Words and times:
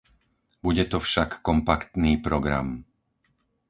Bude 0.65 0.81
to 0.91 0.97
však 0.99 1.31
kompaktný 1.49 2.11
program. 2.25 2.67